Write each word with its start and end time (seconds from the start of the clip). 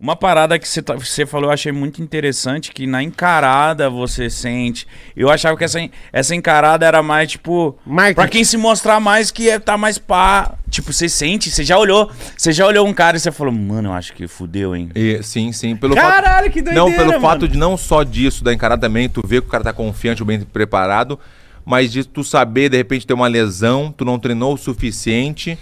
Uma 0.00 0.16
parada 0.16 0.58
que 0.58 0.66
você, 0.66 0.80
tá- 0.80 0.94
você 0.94 1.26
falou, 1.26 1.50
eu 1.50 1.52
achei 1.52 1.70
muito 1.72 2.00
interessante, 2.02 2.72
que 2.72 2.86
na 2.86 3.02
encarada 3.02 3.90
você 3.90 4.30
sente. 4.30 4.86
Eu 5.14 5.28
achava 5.28 5.58
que 5.58 5.64
essa, 5.64 5.78
essa 6.10 6.34
encarada 6.34 6.86
era 6.86 7.02
mais, 7.02 7.30
tipo, 7.30 7.76
Marketing. 7.84 8.14
pra 8.14 8.26
quem 8.28 8.42
se 8.42 8.56
mostrar 8.56 8.98
mais 8.98 9.30
que 9.30 9.50
é, 9.50 9.58
tá 9.58 9.76
mais 9.76 9.98
pá. 9.98 10.54
Tipo, 10.70 10.90
você 10.90 11.06
sente, 11.06 11.50
você 11.50 11.62
já 11.64 11.76
olhou, 11.76 12.10
você 12.34 12.50
já 12.50 12.66
olhou 12.66 12.86
um 12.86 12.94
cara 12.94 13.18
e 13.18 13.20
você 13.20 13.30
falou, 13.30 13.52
mano, 13.52 13.90
eu 13.90 13.92
acho 13.92 14.14
que 14.14 14.26
fudeu, 14.26 14.74
hein? 14.74 14.88
E, 14.94 15.22
sim, 15.22 15.52
sim. 15.52 15.76
Pelo 15.76 15.94
Caralho, 15.94 16.44
fato, 16.44 16.50
que 16.52 16.62
doideira, 16.62 16.80
Não, 16.88 16.90
pelo 16.96 17.08
mano. 17.12 17.20
fato 17.20 17.46
de 17.46 17.58
não 17.58 17.76
só 17.76 18.02
disso, 18.02 18.42
da 18.42 18.54
encarada 18.54 18.80
também, 18.80 19.06
tu 19.06 19.20
vê 19.26 19.38
que 19.42 19.48
o 19.48 19.50
cara 19.50 19.64
tá 19.64 19.72
confiante, 19.72 20.24
bem 20.24 20.40
preparado, 20.40 21.18
mas 21.62 21.92
de 21.92 22.04
tu 22.04 22.24
saber, 22.24 22.70
de 22.70 22.76
repente, 22.78 23.06
ter 23.06 23.12
uma 23.12 23.28
lesão, 23.28 23.92
tu 23.94 24.02
não 24.04 24.18
treinou 24.18 24.54
o 24.54 24.56
suficiente, 24.56 25.58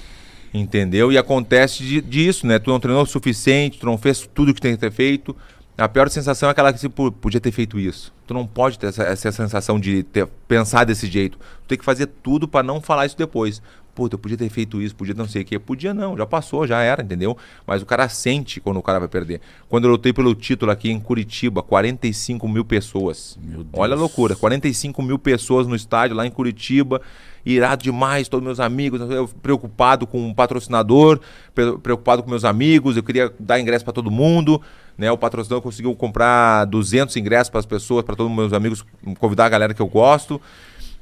entendeu? 0.53 1.13
E 1.13 1.19
acontece 1.19 1.83
de- 1.83 2.01
disso, 2.01 2.47
né? 2.47 2.59
Tu 2.59 2.71
não 2.71 2.81
treinou 2.81 3.03
o 3.03 3.07
suficiente, 3.07 3.79
tu 3.79 3.87
não 3.87 3.99
fez 3.99 4.29
tudo 4.35 4.55
que 4.55 4.61
tem 4.61 4.73
que 4.75 4.81
ter 4.81 4.93
feito. 4.93 5.35
A 5.79 5.89
pior 5.89 6.11
sensação 6.11 6.49
é 6.49 6.53
aquela 6.53 6.73
que, 6.73 6.81
tipo, 6.81 7.11
podia 7.13 7.41
ter 7.41 7.53
feito 7.53 7.79
isso. 7.79 8.13
Tu 8.27 8.35
não 8.35 8.45
pode 8.47 8.79
ter 8.79 8.89
essa, 8.89 9.05
essa 9.05 9.31
sensação 9.31 9.79
de 9.79 10.03
ter, 10.03 10.27
pensar 10.49 10.85
desse 10.85 11.07
jeito. 11.07 11.39
Tu 11.39 11.69
tem 11.69 11.79
que 11.79 11.85
fazer 11.85 12.07
tudo 12.07 12.49
pra 12.49 12.63
não 12.65 12.81
falar 12.81 13.07
isso 13.07 13.17
depois. 13.17 13.63
Puta, 13.95 14.15
eu 14.15 14.19
podia 14.19 14.37
ter 14.37 14.49
feito 14.49 14.81
isso, 14.83 14.95
podia 14.95 15.15
não 15.15 15.27
sei 15.29 15.43
o 15.43 15.45
quê. 15.45 15.59
Podia 15.59 15.95
não, 15.95 16.17
já 16.17 16.27
passou, 16.27 16.67
já 16.67 16.81
era, 16.83 17.03
entendeu? 17.03 17.37
Mas 17.67 17.81
o 17.81 17.87
cara 17.87 18.09
sente 18.09 18.61
quando 18.61 18.77
o 18.79 18.83
cara 18.83 18.99
vai 18.99 19.09
perder. 19.09 19.41
Quando 19.69 19.85
eu 19.85 19.91
lutei 19.93 20.13
pelo 20.13 20.35
título 20.35 20.71
aqui 20.73 20.91
em 20.91 20.99
Curitiba, 21.01 21.63
45 21.63 22.49
mil 22.49 22.65
pessoas. 22.65 23.39
Meu 23.41 23.65
Deus. 23.65 23.69
Olha 23.73 23.95
a 23.95 23.99
loucura, 23.99 24.35
45 24.37 25.01
mil 25.03 25.19
pessoas 25.19 25.67
no 25.67 25.75
estádio 25.77 26.17
lá 26.17 26.27
em 26.27 26.31
Curitiba. 26.31 27.01
Irado 27.47 27.83
demais, 27.83 28.29
todos 28.29 28.45
meus 28.45 28.61
amigos, 28.61 29.01
eu 29.11 29.27
preocupado 29.43 30.07
com 30.07 30.29
o 30.29 30.35
patrocinador, 30.35 31.19
pre- 31.55 31.79
preocupado 31.79 32.23
com 32.23 32.29
meus 32.29 32.45
amigos, 32.45 32.97
eu 32.97 33.03
queria 33.03 33.33
dar 33.41 33.59
ingresso 33.59 33.85
para 33.85 33.95
todo 33.95 34.11
mundo, 34.11 34.61
né? 34.99 35.11
O 35.13 35.17
patrocinador 35.17 35.63
conseguiu 35.63 35.95
comprar 35.95 36.65
200 36.67 37.17
ingressos 37.17 37.49
para 37.49 37.61
as 37.61 37.67
pessoas, 37.67 38.05
para 38.05 38.17
todos 38.17 38.31
os 38.31 38.37
meus 38.37 38.53
amigos, 38.53 38.85
convidar 39.19 39.47
a 39.47 39.49
galera 39.49 39.73
que 39.73 39.81
eu 39.81 39.87
gosto. 39.87 40.41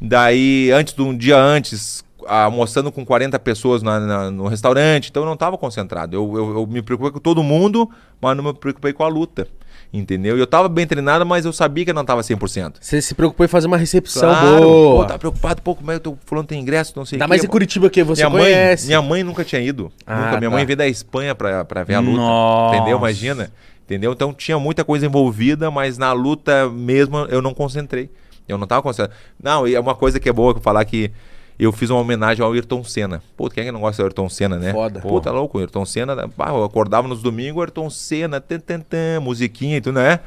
Daí, 0.00 0.70
antes 0.72 0.92
de 0.94 1.03
um 1.03 1.16
dia 1.16 1.38
antes, 1.38 2.05
almoçando 2.27 2.92
com 2.92 3.05
40 3.05 3.38
pessoas 3.38 3.83
na- 3.83 3.98
na- 4.00 4.30
no 4.30 4.47
restaurante, 4.47 5.08
então 5.11 5.22
eu 5.22 5.27
não 5.27 5.34
estava 5.34 5.56
concentrado. 5.56 6.14
Eu, 6.14 6.33
eu, 6.36 6.55
eu 6.58 6.66
me 6.66 6.83
preocupei 6.83 7.12
com 7.12 7.19
todo 7.20 7.42
mundo, 7.42 7.88
mas 8.20 8.36
não 8.36 8.44
me 8.44 8.53
preocupei 8.53 8.92
com 8.92 9.03
a 9.05 9.08
luta. 9.08 9.47
Entendeu? 9.92 10.36
E 10.36 10.41
eu 10.41 10.44
estava 10.44 10.69
bem 10.69 10.84
treinado, 10.86 11.25
mas 11.25 11.44
eu 11.44 11.53
sabia 11.53 11.84
que 11.84 11.91
eu 11.92 11.94
não 11.94 12.03
estava 12.03 12.20
100%. 12.20 12.75
Você 12.81 13.00
se 13.00 13.14
preocupou 13.14 13.47
em 13.47 13.48
fazer 13.48 13.69
uma 13.69 13.77
recepção 13.78 14.28
Claro, 14.28 14.60
boa. 14.60 15.03
Pô, 15.05 15.05
tá 15.06 15.16
preocupado, 15.19 15.62
pô, 15.62 15.77
como 15.77 15.91
é 15.92 15.94
que 15.94 15.98
eu 16.08 16.12
tô 16.12 16.19
falando 16.27 16.47
tem 16.48 16.60
ingresso, 16.60 16.92
não 16.97 17.06
sei 17.06 17.16
o 17.16 17.22
Ainda 17.22 17.25
quê. 17.27 17.28
mais 17.28 17.44
em 17.44 17.47
Curitiba 17.47 17.88
que 17.88 18.03
você 18.03 18.22
minha 18.22 18.28
mãe, 18.31 18.42
conhece. 18.42 18.86
minha 18.88 19.00
mãe 19.00 19.22
nunca 19.22 19.44
tinha 19.44 19.60
ido. 19.62 19.91
Ah, 20.05 20.16
nunca. 20.16 20.38
Minha 20.38 20.50
tá. 20.50 20.56
mãe 20.56 20.66
veio 20.66 20.77
da 20.77 20.88
Espanha 20.88 21.34
pra 21.36 21.62
ver 21.84 21.94
a 21.94 22.00
luta. 22.00 22.16
Nossa. 22.19 22.77
Entendeu? 22.77 22.98
Imagina. 22.98 23.50
Entendeu? 23.87 24.12
Então 24.12 24.34
tinha 24.34 24.59
muita 24.59 24.84
coisa 24.84 25.06
envolvida, 25.06 25.70
mas 25.70 25.97
na 25.97 26.12
luta 26.12 26.69
mesmo 26.69 27.19
eu 27.29 27.41
não 27.41 27.55
concentrei. 27.55 28.11
Eu 28.48 28.59
não 28.59 28.67
tava 28.67 28.83
concentrado. 28.83 29.17
Não, 29.41 29.67
e 29.67 29.77
é 29.77 29.81
uma 29.81 29.95
coisa 29.95 30.19
que 30.19 30.28
é 30.28 30.33
boa 30.33 30.53
que 30.53 30.59
eu 30.59 30.62
falar 30.62 30.84
que 30.84 31.12
eu 31.56 31.70
fiz 31.70 31.89
uma 31.89 32.01
homenagem 32.01 32.45
ao 32.45 32.53
Ayrton 32.53 32.83
Senna. 32.83 33.23
Pô, 33.37 33.48
quem 33.48 33.62
é 33.62 33.67
que 33.67 33.73
não 33.73 33.81
gosta 33.81 34.03
do 34.03 34.06
Ayrton 34.06 34.28
Senna, 34.28 34.56
né? 34.59 34.73
Foda. 34.73 35.01
Pô, 35.01 35.20
tá 35.20 35.31
louco, 35.31 35.56
o 35.56 35.61
Ayrton 35.61 35.87
Senna. 35.87 36.28
Pá, 36.28 36.48
eu 36.48 36.65
acordava 36.65 37.06
nos 37.06 37.23
domingos, 37.23 37.62
Ayrton 37.62 37.89
Senna, 37.89 38.41
tan, 38.41 38.59
tan, 38.59 38.81
tan, 38.81 39.20
musiquinha 39.20 39.77
e 39.77 39.81
tudo, 39.81 39.95
né? 39.95 40.19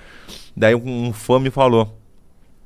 Daí 0.55 0.73
um, 0.73 1.07
um 1.07 1.13
fã 1.13 1.37
me 1.37 1.49
falou. 1.49 1.98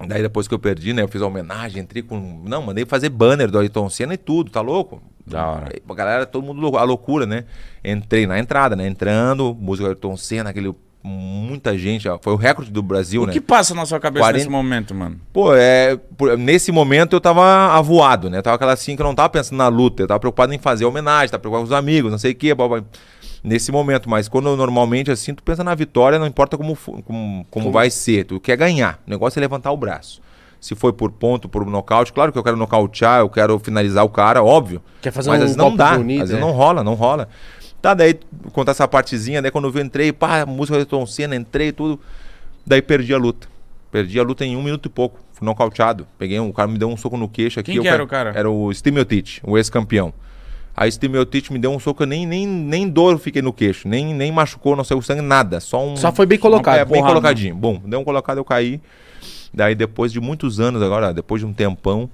Daí 0.07 0.21
depois 0.21 0.47
que 0.47 0.53
eu 0.53 0.59
perdi, 0.59 0.93
né? 0.93 1.01
Eu 1.01 1.07
fiz 1.07 1.21
a 1.21 1.27
homenagem, 1.27 1.81
entrei 1.81 2.01
com. 2.03 2.41
Não, 2.45 2.61
mandei 2.61 2.85
fazer 2.85 3.09
banner 3.09 3.49
do 3.49 3.57
Ayrton 3.59 3.89
Senna 3.89 4.13
e 4.13 4.17
tudo, 4.17 4.51
tá 4.51 4.61
louco? 4.61 5.01
Da 5.25 5.47
hora. 5.47 5.69
Aí, 5.73 5.81
A 5.87 5.93
galera, 5.93 6.25
todo 6.25 6.43
mundo 6.45 6.59
lou- 6.61 6.77
a 6.77 6.83
loucura, 6.83 7.25
né? 7.25 7.45
Entrei 7.83 8.27
na 8.27 8.37
entrada, 8.39 8.75
né? 8.75 8.85
Entrando, 8.87 9.55
música 9.59 9.85
do 9.87 9.89
Ayrton 9.91 10.17
Senna, 10.17 10.49
aquele. 10.49 10.73
Muita 11.05 11.77
gente, 11.77 12.07
ó, 12.07 12.17
foi 12.21 12.31
o 12.31 12.37
recorde 12.37 12.71
do 12.71 12.81
Brasil, 12.81 13.23
O 13.23 13.25
né? 13.25 13.33
que 13.33 13.41
passa 13.41 13.75
na 13.75 13.85
sua 13.85 13.99
cabeça 13.99 14.21
40 14.23 14.37
nesse 14.37 14.49
momento, 14.49 14.95
mano? 14.95 15.19
Pô, 15.33 15.53
é, 15.53 15.97
por- 16.17 16.37
nesse 16.37 16.71
momento 16.71 17.13
eu 17.13 17.19
tava 17.19 17.43
avoado, 17.77 18.29
né? 18.29 18.41
Tava 18.41 18.55
aquela 18.55 18.71
assim 18.71 18.95
que 18.95 19.01
eu 19.01 19.05
não 19.05 19.13
tava 19.13 19.27
pensando 19.27 19.57
na 19.57 19.67
luta, 19.67 20.01
eu 20.01 20.07
tava 20.07 20.19
preocupado 20.21 20.53
em 20.53 20.57
fazer 20.57 20.85
homenagem, 20.85 21.29
tava 21.29 21.41
preocupado 21.41 21.67
com 21.67 21.73
os 21.73 21.77
amigos, 21.77 22.09
não 22.09 22.17
sei 22.17 22.31
o 22.31 22.35
quê, 22.35 22.55
blá, 22.55 22.67
blá. 22.69 22.83
Nesse 23.43 23.71
momento. 23.71 24.09
Mas 24.09 24.27
quando 24.27 24.55
normalmente 24.55 25.11
assim, 25.11 25.33
tu 25.33 25.43
pensa 25.43 25.63
na 25.63 25.75
vitória, 25.75 26.17
não 26.17 26.25
importa 26.25 26.57
como, 26.57 26.75
como, 27.05 27.45
como 27.49 27.71
vai 27.71 27.89
ser, 27.89 28.25
tu 28.25 28.39
quer 28.39 28.55
ganhar. 28.55 29.01
O 29.05 29.09
negócio 29.09 29.39
é 29.39 29.41
levantar 29.41 29.71
o 29.71 29.77
braço. 29.77 30.21
Se 30.59 30.75
foi 30.75 30.93
por 30.93 31.11
ponto, 31.11 31.49
por 31.49 31.65
nocaute, 31.65 32.13
claro 32.13 32.31
que 32.31 32.37
eu 32.37 32.43
quero 32.43 32.55
nocautear, 32.55 33.19
eu 33.19 33.29
quero 33.29 33.59
finalizar 33.59 34.05
o 34.05 34.09
cara, 34.09 34.41
óbvio. 34.41 34.81
Quer 35.01 35.11
fazer 35.11 35.29
Mas 35.29 35.39
um 35.39 35.41
às 35.41 35.49
vezes 35.49 35.57
não 35.57 35.75
dá, 35.75 35.97
bonito, 35.97 36.23
às 36.23 36.29
vezes 36.29 36.41
é. 36.41 36.45
não 36.45 36.53
rola, 36.53 36.83
não 36.83 36.93
rola. 36.93 37.27
Tá, 37.81 37.93
daí 37.93 38.17
contar 38.53 38.71
essa 38.71 38.87
partezinha, 38.87 39.41
daí 39.41 39.51
quando 39.51 39.67
eu 39.67 39.81
entrei, 39.81 40.13
pá, 40.13 40.45
música 40.45 40.79
do 40.79 40.85
Tom 40.85 41.05
Senna, 41.05 41.35
entrei 41.35 41.73
tudo. 41.73 41.99
Daí 42.65 42.81
perdi 42.81 43.13
a 43.13 43.17
luta. 43.17 43.49
Perdi 43.91 44.17
a 44.17 44.23
luta 44.23 44.45
em 44.45 44.55
um 44.55 44.63
minuto 44.63 44.85
e 44.85 44.89
pouco. 44.89 45.19
Fui 45.33 45.45
nocauteado. 45.45 46.07
Peguei 46.17 46.39
um, 46.39 46.47
o 46.47 46.53
cara 46.53 46.69
me 46.69 46.77
deu 46.77 46.87
um 46.87 46.95
soco 46.95 47.17
no 47.17 47.27
queixo 47.27 47.59
aqui. 47.59 47.73
Quem 47.73 47.81
que 47.81 47.87
era 47.87 48.01
o 48.01 48.07
cara? 48.07 48.31
Era 48.33 48.49
o 48.49 48.73
Steve 48.73 48.95
Miocic, 48.95 49.41
o 49.43 49.57
ex-campeão. 49.57 50.13
Aí 50.75 50.91
Steve 50.91 51.13
Miocic 51.13 51.51
me 51.53 51.59
deu 51.59 51.71
um 51.71 51.79
soco, 51.79 52.03
eu 52.03 52.07
nem, 52.07 52.25
nem, 52.25 52.47
nem 52.47 52.89
dor 52.89 53.19
fiquei 53.19 53.41
no 53.41 53.53
queixo. 53.53 53.87
Nem, 53.87 54.13
nem 54.13 54.31
machucou, 54.31 54.75
não 54.75 54.83
saiu 54.83 55.01
sangue, 55.01 55.21
nada. 55.21 55.59
Só 55.59 55.85
um... 55.85 55.95
Só 55.95 56.11
foi 56.11 56.25
bem 56.25 56.39
colocado, 56.39 56.77
É, 56.79 56.85
bem 56.85 56.95
porrada. 56.95 57.09
colocadinho. 57.13 57.55
Bom, 57.55 57.79
deu 57.85 57.99
um 57.99 58.03
colocado, 58.03 58.37
eu 58.39 58.45
caí. 58.45 58.81
Daí 59.53 59.75
depois 59.75 60.11
de 60.11 60.19
muitos 60.19 60.59
anos 60.59 60.81
agora, 60.81 61.13
depois 61.13 61.39
de 61.41 61.45
um 61.45 61.53
tempão, 61.53 62.09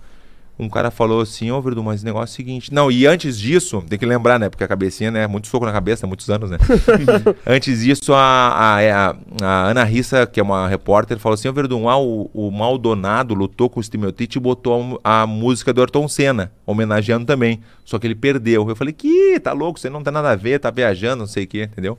um 0.59 0.67
cara 0.67 0.91
falou 0.91 1.21
assim, 1.21 1.49
ô 1.51 1.61
Verdun, 1.61 1.83
mas 1.83 2.01
o 2.01 2.05
negócio 2.05 2.33
é 2.33 2.33
o 2.33 2.35
seguinte. 2.35 2.73
Não, 2.73 2.91
e 2.91 3.07
antes 3.07 3.39
disso, 3.39 3.81
tem 3.87 3.97
que 3.97 4.05
lembrar, 4.05 4.37
né? 4.37 4.49
Porque 4.49 4.63
a 4.63 4.67
cabecinha, 4.67 5.09
né? 5.09 5.25
Muito 5.25 5.47
soco 5.47 5.65
na 5.65 5.71
cabeça, 5.71 6.05
muitos 6.05 6.29
anos, 6.29 6.49
né? 6.51 6.57
antes 7.47 7.79
disso, 7.79 8.13
a, 8.13 8.19
a, 8.19 8.77
a, 8.77 9.15
a 9.41 9.69
Ana 9.69 9.85
Rissa, 9.85 10.27
que 10.27 10.37
é 10.37 10.43
uma 10.43 10.67
repórter, 10.67 11.17
falou 11.17 11.35
assim, 11.35 11.47
ô 11.47 11.53
Verdun, 11.53 11.87
ah, 11.87 11.97
o, 11.97 12.29
o 12.33 12.51
Maldonado 12.51 13.33
lutou 13.33 13.69
com 13.69 13.79
o 13.79 13.83
Stimeltite 13.83 14.37
e 14.37 14.41
botou 14.41 14.99
a, 15.01 15.21
a 15.21 15.27
música 15.27 15.71
do 15.71 15.79
Ayrton 15.79 16.09
Senna, 16.09 16.51
homenageando 16.65 17.25
também. 17.25 17.61
Só 17.85 17.97
que 17.97 18.05
ele 18.05 18.15
perdeu. 18.15 18.67
Eu 18.67 18.75
falei, 18.75 18.93
que 18.93 19.39
tá 19.39 19.53
louco, 19.53 19.79
você 19.79 19.89
não 19.89 20.03
tem 20.03 20.11
nada 20.11 20.31
a 20.31 20.35
ver, 20.35 20.59
tá 20.59 20.69
viajando, 20.69 21.19
não 21.19 21.27
sei 21.27 21.45
o 21.45 21.47
quê, 21.47 21.69
entendeu? 21.71 21.97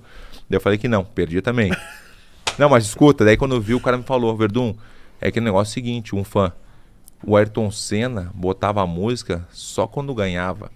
Daí 0.51 0.59
eu 0.59 0.61
falei 0.61 0.77
que 0.77 0.87
não, 0.87 1.03
perdi 1.03 1.41
também. 1.41 1.73
Não, 2.59 2.69
mas 2.69 2.85
escuta, 2.85 3.25
daí 3.25 3.39
quando 3.39 3.55
eu 3.55 3.61
vi, 3.61 3.73
o 3.75 3.81
cara 3.81 3.97
me 3.97 4.03
falou, 4.03 4.37
Verdun, 4.37 4.75
é 5.19 5.31
que 5.31 5.39
o 5.39 5.43
negócio 5.43 5.71
é 5.71 5.73
o 5.73 5.75
seguinte, 5.75 6.15
um 6.15 6.23
fã, 6.23 6.53
o 7.25 7.37
Ayrton 7.37 7.71
Senna 7.71 8.31
botava 8.35 8.83
a 8.83 8.87
música 8.87 9.47
só 9.51 9.87
quando 9.87 10.15
ganhava. 10.15 10.71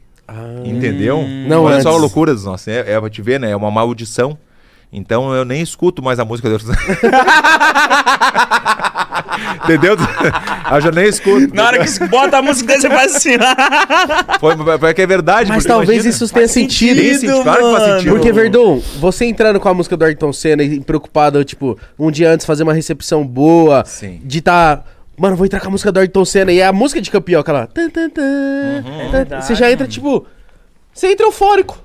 Entendeu? 0.65 1.25
Não 1.47 1.65
Olha 1.65 1.83
só 1.83 1.91
a 1.91 1.97
loucura 1.97 2.33
dos 2.33 2.45
nossos. 2.45 2.69
É, 2.69 2.93
é 2.93 3.01
pra 3.01 3.11
te 3.11 3.21
ver, 3.21 3.39
né? 3.39 3.51
É 3.51 3.57
uma 3.57 3.71
maldição. 3.71 4.39
Então 4.93 5.35
eu 5.35 5.45
nem 5.45 5.61
escuto 5.61 6.03
mais 6.03 6.19
a 6.19 6.25
música 6.25 6.49
do 6.49 6.55
Ayrton 6.55 6.73
Senna. 6.73 7.25
Entendeu? 9.65 9.97
eu 10.73 10.81
já 10.81 10.91
nem 10.91 11.07
escuto. 11.07 11.55
Na 11.55 11.67
hora 11.67 11.79
que 11.79 11.87
você 11.87 12.07
bota 12.07 12.39
a 12.39 12.43
música 12.43 12.69
dele, 12.69 12.81
você 12.83 12.89
faz 12.91 13.17
assim. 13.17 13.33
Foi, 14.39 14.79
foi 14.79 14.95
que 14.95 15.03
é 15.03 15.07
verdade. 15.07 15.49
Mas 15.49 15.65
talvez 15.65 16.05
imagina, 16.05 16.11
isso 16.11 16.33
tenha 16.33 16.49
sentido. 16.49 17.01
Tem 17.01 17.15
sentido, 17.15 17.43
claro 17.43 17.59
que 17.59 17.73
faz 17.73 17.83
mano. 17.83 17.95
sentido. 17.95 18.13
Porque, 18.15 18.33
Verdun, 18.33 18.83
você 19.01 19.25
entrando 19.25 19.59
com 19.59 19.69
a 19.69 19.75
música 19.75 19.97
do 19.97 20.05
Ayrton 20.05 20.33
Senna 20.33 20.63
e 20.63 20.81
preocupado, 20.81 21.43
tipo, 21.45 21.79
um 21.99 22.11
dia 22.11 22.31
antes 22.31 22.47
fazer 22.47 22.63
uma 22.63 22.75
recepção 22.75 23.27
boa, 23.27 23.85
Sim. 23.85 24.21
de 24.25 24.41
tá. 24.41 24.83
Mano, 25.17 25.37
vou 25.37 25.47
entrar 25.47 25.61
com 25.61 25.69
a 25.69 25.71
música 25.71 25.93
do 25.93 26.01
Ayrton 26.01 26.25
Senna 26.25 26.53
e 26.53 26.59
é 26.61 26.67
a 26.67 26.73
música 26.73 27.01
de 27.01 27.11
campeão, 27.11 27.41
aquela. 27.41 27.67
tan, 27.67 27.89
tan, 27.91 28.11
tan, 28.11 28.23
Uhum. 28.23 29.25
tan, 29.27 29.41
você 29.41 29.55
já 29.55 29.71
entra, 29.71 29.87
tipo. 29.87 30.27
Você 30.93 31.09
entra 31.13 31.27
eufórico. 31.27 31.83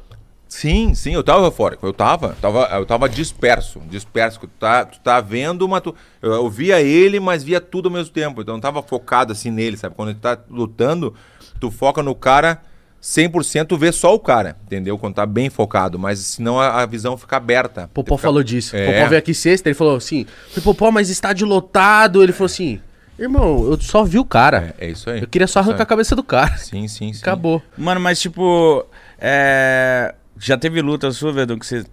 Sim, 0.47 0.95
sim, 0.95 1.13
eu 1.13 1.23
tava 1.23 1.45
eufórico. 1.45 1.85
Eu 1.85 1.93
tava, 1.93 2.35
tava, 2.41 2.67
eu 2.73 2.85
tava 2.85 3.07
disperso, 3.07 3.79
disperso. 3.87 4.39
Tu 4.39 4.47
tá, 4.59 4.83
tu 4.85 4.99
tá 4.99 5.21
vendo, 5.21 5.67
mas 5.67 5.81
tu, 5.81 5.93
eu, 6.21 6.33
eu 6.33 6.49
via 6.49 6.81
ele, 6.81 7.19
mas 7.19 7.43
via 7.43 7.61
tudo 7.61 7.87
ao 7.87 7.93
mesmo 7.93 8.11
tempo. 8.11 8.41
Então 8.41 8.53
eu 8.53 8.57
não 8.57 8.61
tava 8.61 8.81
focado 8.81 9.31
assim 9.31 9.51
nele, 9.51 9.77
sabe? 9.77 9.93
Quando 9.95 10.13
tu 10.15 10.19
tá 10.19 10.37
lutando, 10.49 11.13
tu 11.59 11.69
foca 11.69 12.01
no 12.01 12.15
cara 12.15 12.61
100%, 13.01 13.67
tu 13.67 13.77
vê 13.77 13.91
só 13.91 14.13
o 14.13 14.19
cara, 14.19 14.57
entendeu? 14.65 14.97
Quando 14.97 15.13
tá 15.15 15.25
bem 15.25 15.49
focado, 15.51 15.99
mas 15.99 16.17
senão 16.19 16.59
a, 16.59 16.81
a 16.81 16.85
visão 16.87 17.15
fica 17.15 17.37
aberta. 17.37 17.89
Popó 17.93 18.17
Fica- 18.17 18.27
falou 18.27 18.43
disso. 18.43 18.75
É. 18.75 18.85
Popó 18.91 19.07
veio 19.07 19.19
aqui 19.19 19.33
sexta, 19.35 19.69
ele 19.69 19.75
falou 19.75 19.95
assim: 19.97 20.25
falei, 20.49 20.63
Popó, 20.63 20.91
mas 20.91 21.09
estádio 21.11 21.47
lotado. 21.47 22.23
Ele 22.23 22.33
falou 22.33 22.47
assim: 22.47 22.79
irmão, 23.23 23.65
eu 23.71 23.79
só 23.81 24.03
vi 24.03 24.17
o 24.19 24.25
cara. 24.25 24.75
É, 24.79 24.87
é 24.87 24.89
isso 24.91 25.09
aí. 25.09 25.21
Eu 25.21 25.27
queria 25.27 25.47
só 25.47 25.59
Isso 25.59 25.69
arrancar 25.69 25.83
a 25.83 25.87
cabeça 25.87 26.15
do 26.15 26.23
cara. 26.23 26.57
Sim, 26.57 26.87
sim, 26.87 27.11
sim. 27.13 27.21
Acabou. 27.21 27.61
Mano, 27.77 27.99
mas 27.99 28.19
tipo. 28.19 28.85
É... 29.19 30.13
Já 30.39 30.57
teve 30.57 30.81
luta 30.81 31.11
sua, 31.11 31.31
Verdun, 31.33 31.59
que 31.59 31.65
você. 31.65 31.83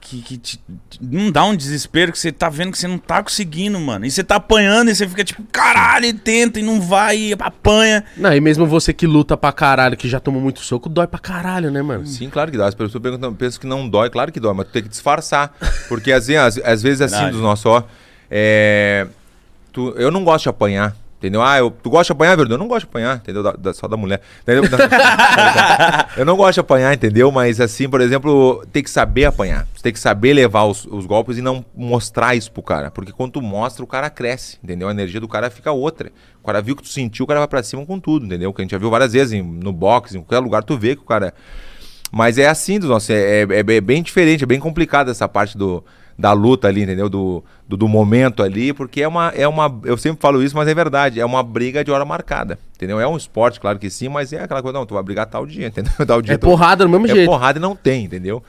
Que, 0.00 0.20
que 0.20 0.36
te- 0.36 0.60
não 1.00 1.30
dá 1.30 1.44
um 1.44 1.54
desespero 1.54 2.10
que 2.10 2.18
você 2.18 2.32
tá 2.32 2.48
vendo 2.48 2.72
que 2.72 2.78
você 2.78 2.88
não 2.88 2.98
tá 2.98 3.22
conseguindo, 3.22 3.78
mano. 3.78 4.04
E 4.04 4.10
você 4.10 4.24
tá 4.24 4.34
apanhando 4.34 4.90
e 4.90 4.94
você 4.96 5.06
fica 5.08 5.22
tipo, 5.22 5.44
caralho, 5.52 6.06
e 6.06 6.12
tenta 6.12 6.58
e 6.58 6.62
não 6.62 6.80
vai, 6.80 7.16
e 7.16 7.32
apanha. 7.38 8.04
Não, 8.16 8.34
e 8.34 8.40
mesmo 8.40 8.66
você 8.66 8.92
que 8.92 9.06
luta 9.06 9.36
pra 9.36 9.52
caralho, 9.52 9.96
que 9.96 10.08
já 10.08 10.18
tomou 10.18 10.42
muito 10.42 10.58
soco, 10.60 10.88
dói 10.88 11.06
pra 11.06 11.20
caralho, 11.20 11.70
né, 11.70 11.80
mano? 11.82 12.04
Sim, 12.04 12.28
claro 12.28 12.50
que 12.50 12.58
dá. 12.58 12.66
As 12.66 12.74
pessoas 12.74 13.00
perguntam, 13.00 13.32
pensam 13.32 13.60
que 13.60 13.66
não 13.66 13.88
dói, 13.88 14.10
claro 14.10 14.32
que 14.32 14.40
dói, 14.40 14.52
mas 14.54 14.66
tu 14.66 14.72
tem 14.72 14.82
que 14.82 14.88
disfarçar. 14.88 15.54
Porque 15.88 16.10
às 16.10 16.26
vezes, 16.26 16.58
às, 16.58 16.58
às 16.64 16.82
vezes 16.82 17.00
assim, 17.00 17.30
dos 17.30 17.40
nossos, 17.40 17.64
ó, 17.66 17.86
é, 18.28 19.06
tu, 19.72 19.90
eu 19.96 20.10
não 20.10 20.24
gosto 20.24 20.44
de 20.44 20.48
apanhar. 20.50 20.96
Entendeu? 21.18 21.40
Ah, 21.40 21.56
eu, 21.56 21.70
tu 21.70 21.88
gosta 21.88 22.06
de 22.12 22.16
apanhar, 22.16 22.36
Verdun? 22.36 22.54
Eu 22.54 22.58
não 22.58 22.66
gosto 22.66 22.80
de 22.80 22.88
apanhar, 22.90 23.16
entendeu? 23.18 23.44
Da- 23.44 23.52
da- 23.52 23.72
só 23.72 23.86
da 23.86 23.96
mulher. 23.96 24.20
Entendeu? 24.42 24.64
eu 26.16 26.24
não 26.24 26.36
gosto 26.36 26.54
de 26.54 26.60
apanhar, 26.60 26.92
entendeu? 26.92 27.30
Mas 27.30 27.60
assim, 27.60 27.88
por 27.88 28.00
exemplo, 28.00 28.64
tem 28.72 28.82
que 28.82 28.90
saber 28.90 29.26
apanhar. 29.26 29.68
Você 29.72 29.82
tem 29.84 29.92
que 29.92 30.00
saber 30.00 30.32
levar 30.32 30.64
os, 30.64 30.84
os 30.84 31.06
golpes 31.06 31.38
e 31.38 31.42
não 31.42 31.64
mostrar 31.76 32.34
isso 32.34 32.50
pro 32.50 32.60
cara. 32.60 32.90
Porque 32.90 33.12
quando 33.12 33.32
tu 33.34 33.40
mostra, 33.42 33.84
o 33.84 33.86
cara 33.86 34.10
cresce, 34.10 34.58
entendeu? 34.64 34.88
A 34.88 34.90
energia 34.90 35.20
do 35.20 35.28
cara 35.28 35.48
fica 35.48 35.70
outra. 35.70 36.10
O 36.42 36.46
cara 36.46 36.60
viu 36.60 36.74
que 36.74 36.82
tu 36.82 36.88
sentiu, 36.88 37.24
o 37.24 37.28
cara 37.28 37.38
vai 37.38 37.48
pra 37.48 37.62
cima 37.62 37.86
com 37.86 38.00
tudo, 38.00 38.26
entendeu? 38.26 38.52
Que 38.52 38.60
a 38.60 38.64
gente 38.64 38.72
já 38.72 38.78
viu 38.78 38.90
várias 38.90 39.12
vezes 39.12 39.32
em- 39.32 39.42
no 39.42 39.72
boxe, 39.72 40.16
em 40.18 40.20
qualquer 40.22 40.40
lugar, 40.44 40.64
tu 40.64 40.76
vê 40.76 40.96
que 40.96 41.02
o 41.02 41.06
cara. 41.06 41.32
Mas 42.10 42.36
é 42.36 42.48
assim, 42.48 42.78
do 42.78 42.88
nosso, 42.88 43.12
é, 43.12 43.42
é- 43.42 43.46
é 43.48 43.80
bem 43.80 44.02
diferente, 44.02 44.42
é 44.42 44.46
bem 44.46 44.58
complicado 44.60 45.10
essa 45.10 45.28
parte 45.28 45.56
do, 45.56 45.84
da 46.22 46.32
luta 46.32 46.68
ali, 46.68 46.82
entendeu? 46.84 47.08
Do, 47.08 47.42
do, 47.68 47.76
do 47.76 47.88
momento 47.88 48.44
ali, 48.44 48.72
porque 48.72 49.02
é 49.02 49.08
uma, 49.08 49.28
é 49.34 49.46
uma. 49.48 49.80
Eu 49.84 49.96
sempre 49.98 50.20
falo 50.22 50.40
isso, 50.40 50.54
mas 50.56 50.68
é 50.68 50.74
verdade. 50.74 51.18
É 51.20 51.24
uma 51.26 51.42
briga 51.42 51.82
de 51.84 51.90
hora 51.90 52.04
marcada, 52.04 52.60
entendeu? 52.76 53.00
É 53.00 53.08
um 53.08 53.16
esporte, 53.16 53.58
claro 53.58 53.76
que 53.76 53.90
sim, 53.90 54.08
mas 54.08 54.32
é 54.32 54.40
aquela 54.40 54.62
coisa, 54.62 54.78
não, 54.78 54.86
tu 54.86 54.94
vai 54.94 55.02
brigar 55.02 55.26
tal 55.26 55.44
dia, 55.44 55.66
entendeu? 55.68 55.92
Tal 56.06 56.22
dia 56.22 56.34
É 56.34 56.38
tu- 56.38 56.46
porrada 56.46 56.84
do 56.84 56.90
mesmo 56.90 57.06
é 57.08 57.10
jeito. 57.14 57.28
porrada 57.28 57.58
e 57.58 57.62
não 57.62 57.74
tem, 57.74 58.04
entendeu? 58.04 58.40